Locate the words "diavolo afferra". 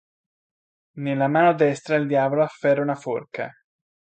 2.07-2.81